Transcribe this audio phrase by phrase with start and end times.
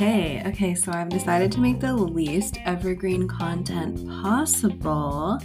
[0.00, 5.38] Hey, okay, so I've decided to make the least evergreen content possible.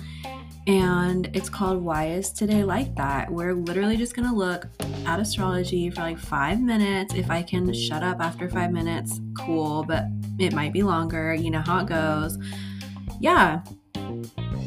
[0.68, 3.32] And it's called Why Is Today Like That?
[3.32, 4.68] We're literally just gonna look
[5.06, 7.16] at astrology for like five minutes.
[7.16, 10.06] If I can shut up after five minutes, cool, but
[10.40, 11.34] it might be longer.
[11.34, 12.38] You know how it goes.
[13.20, 13.64] Yeah,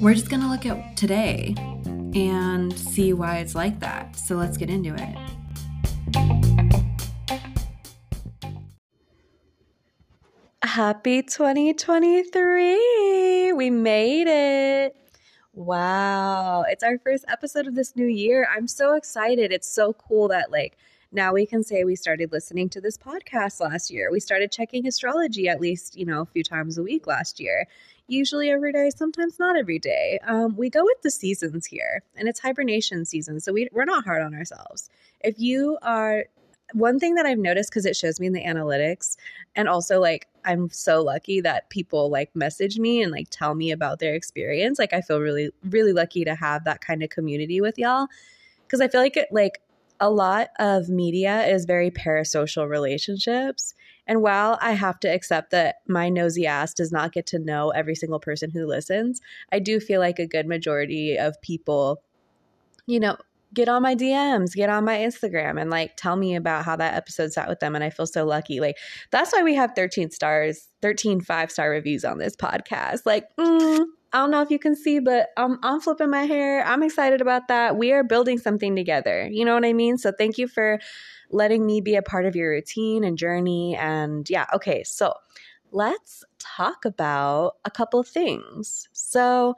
[0.03, 1.55] we're just gonna look at today
[2.15, 4.17] and see why it's like that.
[4.17, 5.17] So let's get into it.
[10.63, 13.53] Happy 2023!
[13.53, 14.95] We made it.
[15.53, 16.65] Wow.
[16.69, 18.47] It's our first episode of this new year.
[18.55, 19.51] I'm so excited.
[19.51, 20.77] It's so cool that, like,
[21.11, 24.11] now we can say we started listening to this podcast last year.
[24.13, 27.67] We started checking astrology at least, you know, a few times a week last year.
[28.09, 30.19] Usually every day, sometimes not every day.
[30.27, 33.41] Um, we go with the seasons here, and it's hibernation season.
[33.41, 34.91] So we, we're not hard on ourselves.
[35.21, 36.25] If you are
[36.75, 39.17] one thing that I've noticed because it shows me in the analytics,
[39.57, 43.71] and also like I'm so lucky that people like message me and like tell me
[43.71, 44.79] about their experience.
[44.79, 48.09] Like I feel really, really lucky to have that kind of community with y'all
[48.67, 49.61] because I feel like it like
[50.01, 53.75] a lot of media is very parasocial relationships.
[54.07, 57.71] And while I have to accept that my nosy ass does not get to know
[57.71, 59.21] every single person who listens,
[59.53, 62.03] I do feel like a good majority of people,
[62.87, 63.17] you know,
[63.55, 66.95] get on my DMs, get on my Instagram and like tell me about how that
[66.95, 67.75] episode sat with them.
[67.75, 68.61] And I feel so lucky.
[68.61, 68.77] Like
[69.11, 73.01] that's why we have 13 stars, 13 five star reviews on this podcast.
[73.05, 76.65] Like, mm, I don't know if you can see, but I'm, I'm flipping my hair.
[76.65, 77.77] I'm excited about that.
[77.77, 79.29] We are building something together.
[79.31, 79.99] You know what I mean?
[79.99, 80.79] So thank you for
[81.31, 83.77] letting me be a part of your routine and journey.
[83.77, 84.83] And yeah, okay.
[84.83, 85.13] So
[85.73, 88.89] let's talk about a couple things.
[88.93, 89.55] So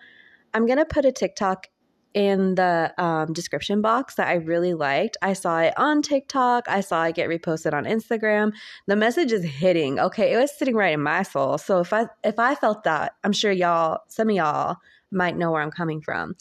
[0.52, 1.68] I'm going to put a TikTok
[2.14, 5.16] in the um, description box that I really liked.
[5.22, 6.68] I saw it on TikTok.
[6.68, 8.52] I saw it get reposted on Instagram.
[8.86, 10.00] The message is hitting.
[10.00, 11.58] Okay, it was sitting right in my soul.
[11.58, 14.76] So if I if I felt that, I'm sure y'all, some of y'all
[15.10, 16.36] might know where I'm coming from.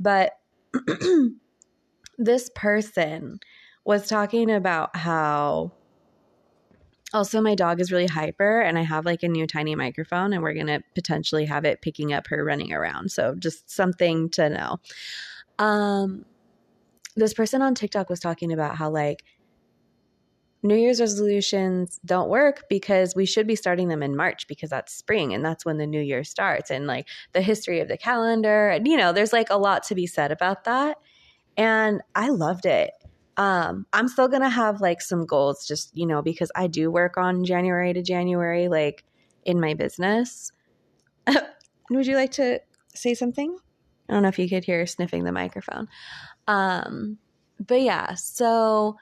[0.00, 0.32] But
[2.18, 3.40] this person
[3.84, 5.72] was talking about how
[7.12, 10.42] also, my dog is really hyper, and I have like a new tiny microphone, and
[10.42, 13.10] we're going to potentially have it picking up her running around.
[13.10, 14.80] So, just something to know.
[15.58, 16.24] Um,
[17.16, 19.22] this person on TikTok was talking about how like
[20.62, 24.94] New Year's resolutions don't work because we should be starting them in March because that's
[24.94, 28.68] spring and that's when the new year starts and like the history of the calendar
[28.68, 30.98] and you know there's like a lot to be said about that
[31.56, 32.92] and I loved it
[33.38, 37.16] um i'm still gonna have like some goals just you know because i do work
[37.16, 39.04] on january to january like
[39.44, 40.52] in my business.
[41.90, 42.60] Would you like to
[42.94, 43.56] say something?
[44.08, 45.88] I don't know if you could hear sniffing the microphone.
[46.46, 47.18] Um
[47.64, 48.96] but yeah so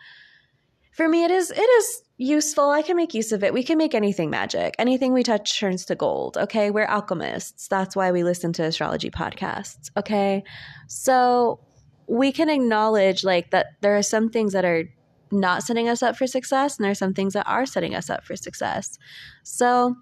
[0.93, 2.69] for me it is it is useful.
[2.69, 3.55] I can make use of it.
[3.55, 4.75] We can make anything magic.
[4.79, 6.71] Anything we touch turns to gold okay?
[6.71, 7.69] We're alchemists.
[7.69, 10.45] That's why we listen to astrology podcasts okay?
[10.87, 11.61] So
[12.11, 14.85] we can acknowledge like that there are some things that are
[15.31, 18.11] not setting us up for success and there are some things that are setting us
[18.11, 18.99] up for success.
[19.45, 19.95] So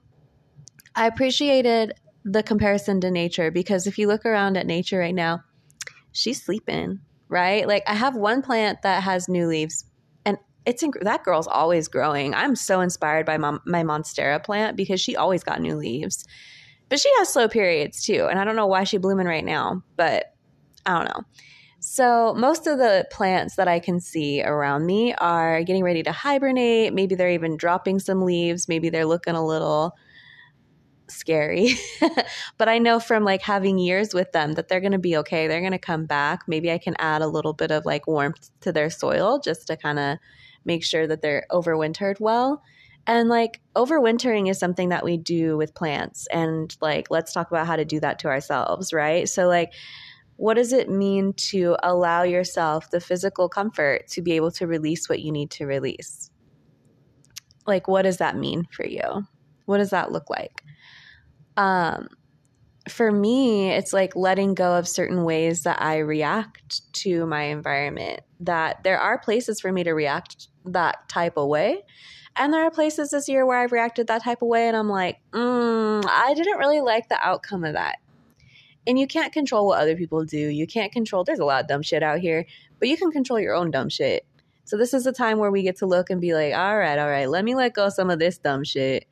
[0.96, 1.92] I appreciated
[2.24, 5.44] the comparison to nature because if you look around at nature right now,
[6.12, 7.69] she's sleeping, right?
[7.69, 9.84] Like I have one plant that has new leaves
[10.25, 12.32] and it's that girl's always growing.
[12.32, 16.25] I'm so inspired by my monstera plant because she always got new leaves.
[16.88, 19.82] But she has slow periods too, and I don't know why she's blooming right now,
[19.96, 20.32] but
[20.86, 21.22] I don't know.
[21.91, 26.12] So, most of the plants that I can see around me are getting ready to
[26.12, 26.93] hibernate.
[26.93, 28.69] Maybe they're even dropping some leaves.
[28.69, 29.97] Maybe they're looking a little
[31.09, 31.76] scary.
[32.59, 35.49] but I know from like having years with them that they're going to be okay.
[35.49, 36.43] They're going to come back.
[36.47, 39.76] Maybe I can add a little bit of like warmth to their soil just to
[39.78, 40.19] kind of
[40.66, 42.62] make sure that they're overwintered well.
[43.06, 46.26] And like overwintering is something that we do with plants.
[46.31, 49.26] And like, let's talk about how to do that to ourselves, right?
[49.26, 49.72] So, like,
[50.38, 55.08] what does it mean to allow yourself the physical comfort to be able to release
[55.08, 56.31] what you need to release?
[57.67, 59.26] Like, what does that mean for you?
[59.67, 60.62] What does that look like?
[61.56, 62.08] Um,
[62.88, 68.20] for me, it's like letting go of certain ways that I react to my environment.
[68.38, 71.82] That there are places for me to react that type of way.
[72.37, 74.88] And there are places this year where I've reacted that type of way, and I'm
[74.88, 77.96] like, mm, I didn't really like the outcome of that.
[78.88, 80.38] And you can't control what other people do.
[80.38, 82.46] You can't control, there's a lot of dumb shit out here,
[82.81, 84.26] but you can control your own dumb shit.
[84.64, 86.99] So this is a time where we get to look and be like, all right,
[86.99, 89.06] all right, let me let go some of this dumb shit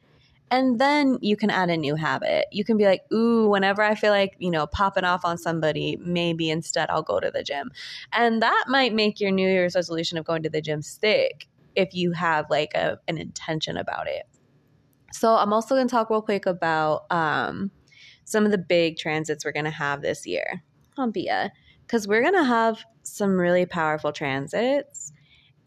[0.51, 2.47] And then you can add a new habit.
[2.53, 5.99] You can be like, ooh, whenever I feel like, you know, popping off on somebody,
[6.01, 7.71] maybe instead I'll go to the gym.
[8.13, 11.95] And that might make your New Year's resolution of going to the gym stick if
[11.95, 14.25] you have like a, an intention about it.
[15.13, 17.71] So I'm also going to talk real quick about um,
[18.27, 20.63] some of the big transits we're going to have this year
[20.99, 21.51] on Bia
[21.87, 25.13] because we're going to have some really powerful transits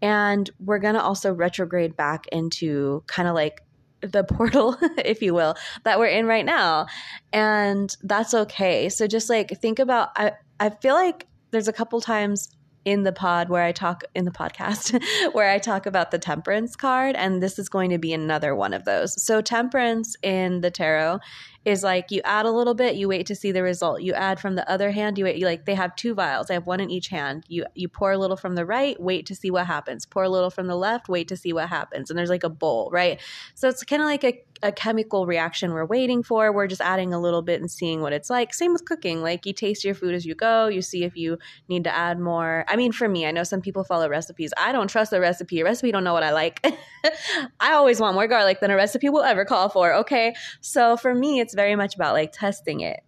[0.02, 3.62] and we're going to also retrograde back into kind of like
[4.02, 6.88] the portal, if you will, that we're in right now.
[7.34, 8.90] And that's okay.
[8.90, 12.50] So just like think about I I feel like there's a couple times
[12.90, 15.00] in the pod where I talk in the podcast
[15.34, 18.74] where I talk about the temperance card and this is going to be another one
[18.74, 19.22] of those.
[19.22, 21.20] So temperance in the tarot
[21.66, 24.02] is like you add a little bit, you wait to see the result.
[24.02, 25.38] You add from the other hand, you wait.
[25.38, 26.48] You like they have two vials.
[26.48, 27.44] They have one in each hand.
[27.48, 30.06] You you pour a little from the right, wait to see what happens.
[30.06, 32.10] Pour a little from the left, wait to see what happens.
[32.10, 33.20] And there's like a bowl, right?
[33.56, 36.52] So it's kind of like a a chemical reaction we're waiting for.
[36.52, 38.54] We're just adding a little bit and seeing what it's like.
[38.54, 39.22] Same with cooking.
[39.22, 40.68] Like you taste your food as you go.
[40.68, 41.38] You see if you
[41.70, 42.66] need to add more.
[42.68, 44.52] I mean, for me, I know some people follow recipes.
[44.58, 45.62] I don't trust the recipe.
[45.62, 46.66] A recipe don't know what I like.
[47.60, 49.94] I always want more garlic than a recipe will ever call for.
[49.94, 50.36] Okay.
[50.60, 53.00] So for me, it's very much about like testing it,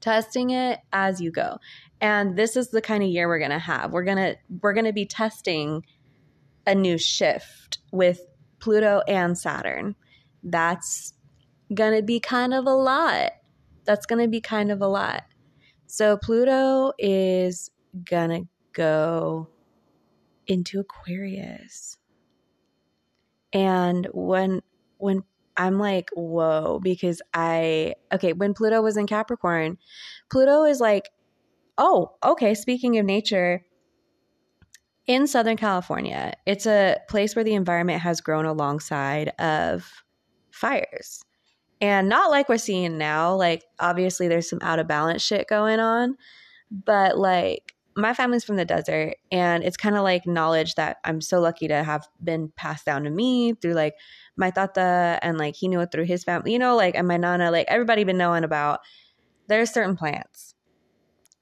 [0.00, 1.58] testing it as you go.
[2.00, 3.92] And this is the kind of year we're going to have.
[3.92, 5.84] We're going to we're going to be testing
[6.66, 8.20] a new shift with
[8.58, 9.94] Pluto and Saturn.
[10.46, 11.12] That's
[11.96, 13.32] to be kind of a lot.
[13.84, 15.24] That's to be kind of a lot.
[15.86, 17.70] So Pluto is
[18.30, 19.48] to go
[20.46, 21.98] into Aquarius.
[23.52, 24.62] And when
[24.98, 25.24] when
[25.56, 29.78] I'm like, whoa, because I, okay, when Pluto was in Capricorn,
[30.30, 31.08] Pluto is like,
[31.78, 33.64] oh, okay, speaking of nature,
[35.06, 40.04] in Southern California, it's a place where the environment has grown alongside of
[40.56, 41.22] fires.
[41.80, 45.78] And not like we're seeing now, like, obviously, there's some out of balance shit going
[45.78, 46.16] on,
[46.70, 51.22] but like, my family's from the desert and it's kind of like knowledge that I'm
[51.22, 53.94] so lucky to have been passed down to me through like
[54.36, 57.16] my tata and like he knew it through his family, you know, like and my
[57.16, 58.80] nana, like everybody been knowing about.
[59.48, 60.54] There's certain plants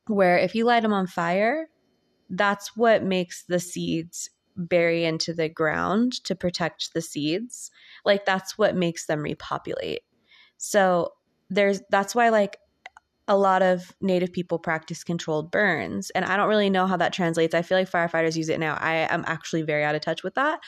[0.06, 1.68] where if you light them on fire,
[2.30, 7.70] that's what makes the seeds bury into the ground to protect the seeds.
[8.04, 10.02] Like that's what makes them repopulate.
[10.56, 11.12] So
[11.50, 12.56] there's that's why like
[13.26, 17.12] a lot of native people practice controlled burns and i don't really know how that
[17.12, 20.22] translates i feel like firefighters use it now i am actually very out of touch
[20.22, 20.60] with that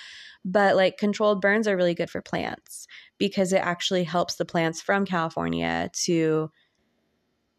[0.47, 2.87] but like controlled burns are really good for plants
[3.19, 6.51] because it actually helps the plants from California to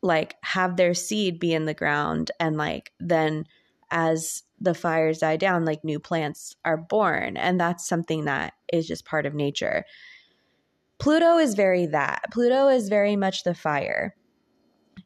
[0.01, 3.45] like have their seed be in the ground and like then
[3.91, 8.87] as the fires die down like new plants are born and that's something that is
[8.87, 9.85] just part of nature.
[10.99, 12.25] Pluto is very that.
[12.31, 14.15] Pluto is very much the fire.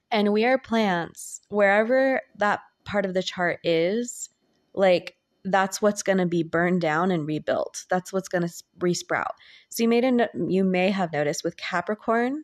[0.10, 4.30] And we are plants wherever that part of the chart is
[4.74, 7.86] like that's what's going to be burned down and rebuilt.
[7.90, 9.32] That's what's going to resprout.
[9.70, 12.44] So you may you may have noticed with Capricorn,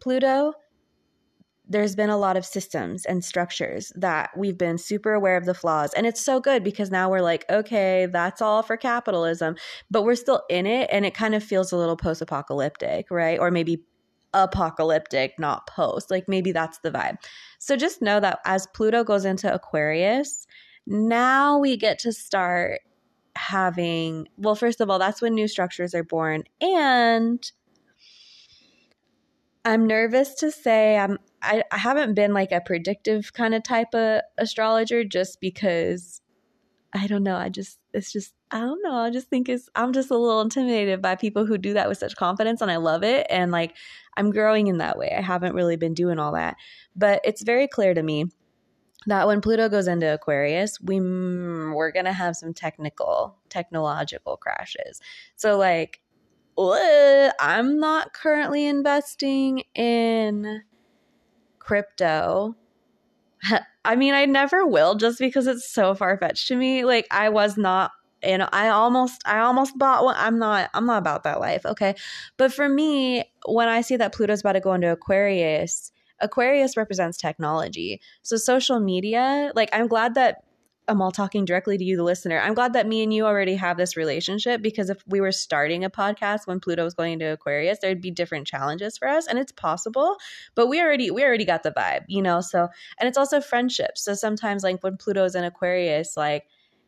[0.00, 0.54] Pluto,
[1.70, 5.54] there's been a lot of systems and structures that we've been super aware of the
[5.54, 5.94] flaws.
[5.94, 9.54] And it's so good because now we're like, okay, that's all for capitalism,
[9.88, 13.38] but we're still in it and it kind of feels a little post-apocalyptic, right?
[13.38, 13.84] Or maybe
[14.34, 16.10] apocalyptic, not post.
[16.10, 17.18] Like maybe that's the vibe.
[17.60, 20.48] So just know that as Pluto goes into Aquarius,
[20.88, 22.80] now we get to start
[23.36, 26.42] having, well, first of all, that's when new structures are born.
[26.60, 27.48] And
[29.64, 33.94] I'm nervous to say I'm I, I haven't been like a predictive kind of type
[33.94, 36.20] of astrologer just because
[36.92, 37.36] I don't know.
[37.36, 38.94] I just it's just I don't know.
[38.94, 41.98] I just think it's I'm just a little intimidated by people who do that with
[41.98, 43.76] such confidence and I love it and like
[44.16, 45.14] I'm growing in that way.
[45.16, 46.56] I haven't really been doing all that.
[46.96, 48.26] But it's very clear to me
[49.06, 55.00] that when Pluto goes into Aquarius, we we're gonna have some technical technological crashes.
[55.36, 56.00] So like,
[56.58, 60.62] I'm not currently investing in
[61.70, 62.56] crypto.
[63.84, 66.84] I mean, I never will just because it's so far fetched to me.
[66.84, 70.16] Like, I was not and I almost I almost bought one.
[70.18, 71.94] I'm not I'm not about that life, okay?
[72.36, 77.16] But for me, when I see that Pluto's about to go into Aquarius, Aquarius represents
[77.16, 78.00] technology.
[78.22, 80.42] So social media, like I'm glad that
[80.90, 82.40] I'm all talking directly to you, the listener.
[82.40, 85.84] I'm glad that me and you already have this relationship because if we were starting
[85.84, 89.38] a podcast when Pluto was going into Aquarius, there'd be different challenges for us, and
[89.38, 90.16] it's possible.
[90.56, 92.40] But we already we already got the vibe, you know.
[92.40, 92.68] So
[92.98, 94.02] and it's also friendships.
[94.02, 96.46] So sometimes like when Pluto's in Aquarius, like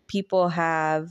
[0.08, 1.08] people have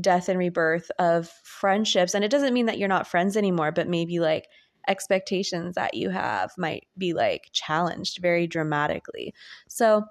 [0.00, 2.14] death and rebirth of friendships.
[2.14, 4.48] And it doesn't mean that you're not friends anymore, but maybe like
[4.88, 9.34] expectations that you have might be like challenged very dramatically.
[9.68, 10.04] So,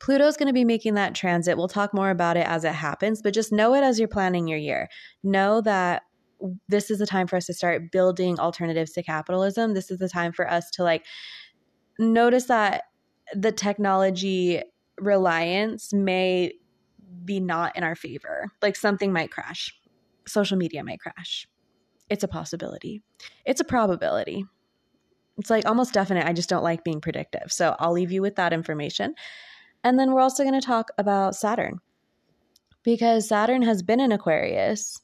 [0.00, 1.56] Pluto's going to be making that transit.
[1.56, 4.46] We'll talk more about it as it happens, but just know it as you're planning
[4.46, 4.88] your year.
[5.22, 6.02] Know that
[6.68, 9.74] this is the time for us to start building alternatives to capitalism.
[9.74, 11.04] This is the time for us to like
[11.98, 12.84] notice that
[13.34, 14.62] the technology
[15.00, 16.52] reliance may
[17.24, 18.48] be not in our favor.
[18.62, 19.74] Like something might crash.
[20.26, 21.48] Social media might crash.
[22.08, 23.02] It's a possibility.
[23.44, 24.44] It's a probability.
[25.38, 26.26] It's like almost definite.
[26.26, 27.52] I just don't like being predictive.
[27.52, 29.14] So I'll leave you with that information.
[29.84, 31.80] And then we're also going to talk about Saturn
[32.82, 35.00] because Saturn has been in Aquarius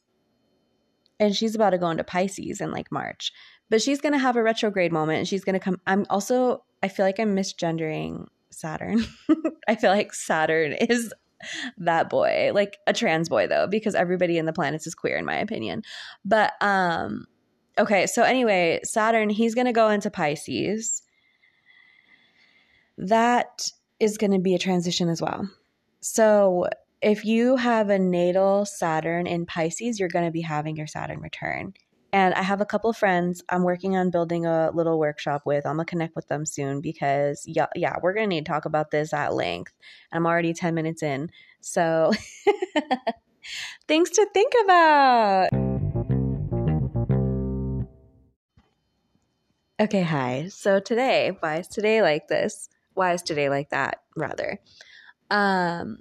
[1.20, 3.32] and she's about to go into Pisces in like March.
[3.70, 5.80] But she's going to have a retrograde moment and she's going to come.
[5.86, 9.04] I'm also, I feel like I'm misgendering Saturn.
[9.68, 11.12] I feel like Saturn is
[11.78, 15.24] that boy, like a trans boy though, because everybody in the planets is queer in
[15.24, 15.82] my opinion.
[16.24, 17.26] But um
[17.78, 21.02] okay, so anyway, Saturn, he's going to go into Pisces.
[22.96, 23.68] That
[24.00, 25.48] is going to be a transition as well.
[26.00, 26.68] So,
[27.00, 31.20] if you have a natal Saturn in Pisces, you're going to be having your Saturn
[31.20, 31.74] return.
[32.14, 35.66] And I have a couple of friends I'm working on building a little workshop with.
[35.66, 38.52] I'm going to connect with them soon because, yeah, yeah we're going to need to
[38.52, 39.72] talk about this at length.
[40.12, 41.30] I'm already 10 minutes in.
[41.60, 42.12] So,
[43.88, 45.48] things to think about.
[49.80, 50.46] Okay, hi.
[50.50, 52.68] So today, why is today like this?
[52.94, 54.60] Why is today like that, rather?
[55.30, 55.98] Um,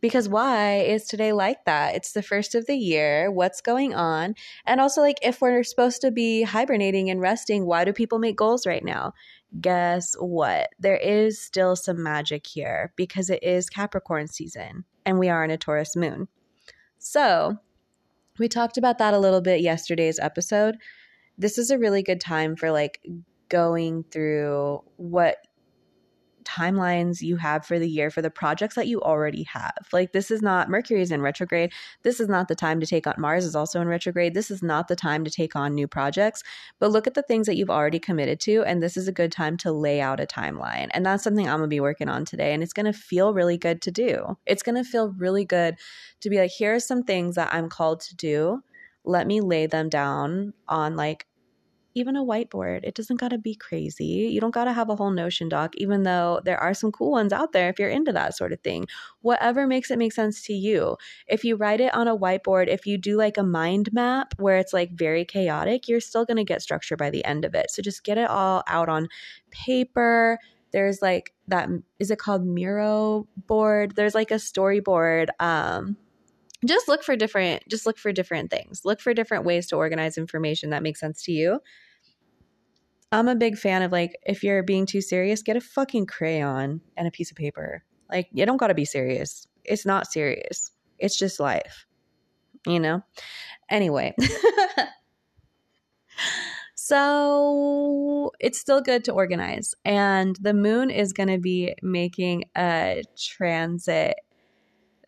[0.00, 1.94] because why is today like that?
[1.94, 3.30] It's the first of the year.
[3.30, 4.34] What's going on?
[4.66, 8.36] And also, like, if we're supposed to be hibernating and resting, why do people make
[8.36, 9.12] goals right now?
[9.60, 10.70] Guess what?
[10.78, 15.50] There is still some magic here because it is Capricorn season and we are in
[15.50, 16.28] a Taurus moon.
[16.98, 17.58] So,
[18.38, 20.76] we talked about that a little bit yesterday's episode.
[21.36, 23.00] This is a really good time for like
[23.48, 25.38] going through what
[26.50, 29.88] timelines you have for the year for the projects that you already have.
[29.92, 31.72] Like this is not Mercury is in retrograde.
[32.02, 34.34] This is not the time to take on Mars is also in retrograde.
[34.34, 36.42] This is not the time to take on new projects.
[36.78, 39.30] But look at the things that you've already committed to and this is a good
[39.30, 40.88] time to lay out a timeline.
[40.90, 43.32] And that's something I'm going to be working on today and it's going to feel
[43.32, 44.36] really good to do.
[44.46, 45.76] It's going to feel really good
[46.20, 48.62] to be like here are some things that I'm called to do.
[49.04, 51.26] Let me lay them down on like
[51.94, 52.80] even a whiteboard.
[52.84, 54.30] It doesn't got to be crazy.
[54.32, 57.10] You don't got to have a whole Notion doc, even though there are some cool
[57.10, 58.86] ones out there if you're into that sort of thing.
[59.22, 60.96] Whatever makes it make sense to you.
[61.26, 64.58] If you write it on a whiteboard, if you do like a mind map where
[64.58, 67.70] it's like very chaotic, you're still going to get structure by the end of it.
[67.70, 69.08] So just get it all out on
[69.50, 70.38] paper.
[70.72, 71.68] There's like that,
[71.98, 73.96] is it called Miro board?
[73.96, 75.28] There's like a storyboard.
[75.40, 75.96] Um,
[76.66, 78.84] just look for different just look for different things.
[78.84, 81.60] Look for different ways to organize information that makes sense to you.
[83.12, 86.80] I'm a big fan of like if you're being too serious get a fucking crayon
[86.96, 87.84] and a piece of paper.
[88.10, 89.46] Like you don't got to be serious.
[89.64, 90.70] It's not serious.
[90.98, 91.86] It's just life
[92.66, 93.02] you know?
[93.68, 94.14] Anyway.
[96.74, 103.04] So it's still good to organize and the moon is going to be making a
[103.16, 104.16] transit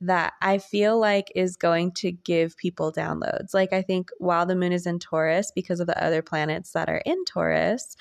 [0.02, 3.54] that I feel like is going to give people downloads.
[3.54, 6.88] Like, I think while the moon is in Taurus, because of the other planets that
[6.88, 7.96] are in Taurus,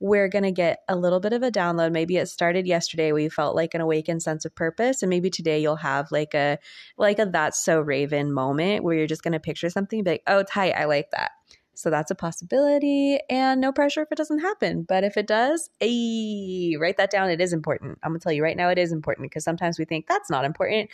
[0.00, 1.92] we're going to get a little bit of a download.
[1.92, 5.02] Maybe it started yesterday where you felt like an awakened sense of purpose.
[5.02, 6.58] And maybe today you'll have like a,
[6.98, 10.10] like a that's so Raven moment where you're just going to picture something and be
[10.10, 11.30] like, oh, tight, I like that.
[11.74, 14.82] So that's a possibility and no pressure if it doesn't happen.
[14.82, 17.30] But if it does, hey, write that down.
[17.30, 17.98] It is important.
[18.02, 20.30] I'm going to tell you right now, it is important because sometimes we think that's
[20.30, 20.90] not important.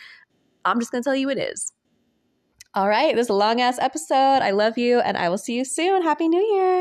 [0.65, 1.71] I'm just going to tell you it is.
[2.73, 4.39] All right, this long ass episode.
[4.41, 6.03] I love you, and I will see you soon.
[6.03, 6.71] Happy New Year.